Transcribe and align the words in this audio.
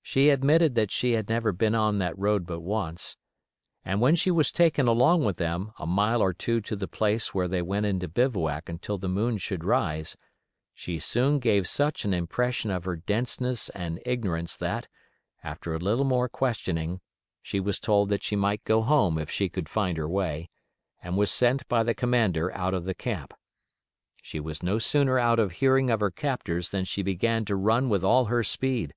She 0.00 0.30
admitted 0.30 0.76
that 0.76 0.92
she 0.92 1.14
had 1.14 1.28
never 1.28 1.50
been 1.50 1.74
on 1.74 1.98
that 1.98 2.16
road 2.16 2.46
but 2.46 2.60
once. 2.60 3.16
And 3.84 4.00
when 4.00 4.14
she 4.14 4.30
was 4.30 4.52
taken 4.52 4.86
along 4.86 5.24
with 5.24 5.38
them 5.38 5.72
a 5.76 5.86
mile 5.88 6.22
or 6.22 6.32
two 6.32 6.60
to 6.60 6.76
the 6.76 6.86
place 6.86 7.34
where 7.34 7.48
they 7.48 7.62
went 7.62 7.84
into 7.84 8.06
bivouac 8.06 8.68
until 8.68 8.96
the 8.96 9.08
moon 9.08 9.38
should 9.38 9.64
rise, 9.64 10.16
she 10.72 11.00
soon 11.00 11.40
gave 11.40 11.66
such 11.66 12.04
an 12.04 12.14
impression 12.14 12.70
of 12.70 12.84
her 12.84 12.94
denseness 12.94 13.68
and 13.70 13.98
ignorance 14.06 14.56
that, 14.56 14.86
after 15.42 15.74
a 15.74 15.80
little 15.80 16.04
more 16.04 16.28
questioning, 16.28 17.00
she 17.42 17.58
was 17.58 17.80
told 17.80 18.08
that 18.08 18.22
she 18.22 18.36
might 18.36 18.62
go 18.62 18.82
home 18.82 19.18
if 19.18 19.28
she 19.32 19.48
could 19.48 19.68
find 19.68 19.96
her 19.98 20.08
way, 20.08 20.48
and 21.02 21.16
was 21.16 21.32
sent 21.32 21.66
by 21.66 21.82
the 21.82 21.92
commander 21.92 22.52
out 22.54 22.72
of 22.72 22.84
the 22.84 22.94
camp. 22.94 23.34
She 24.22 24.38
was 24.38 24.62
no 24.62 24.78
sooner 24.78 25.18
out 25.18 25.40
of 25.40 25.50
hearing 25.54 25.90
of 25.90 25.98
her 25.98 26.12
captors 26.12 26.70
than 26.70 26.84
she 26.84 27.02
began 27.02 27.44
to 27.46 27.56
run 27.56 27.88
with 27.88 28.04
all 28.04 28.26
her 28.26 28.44
speed. 28.44 28.94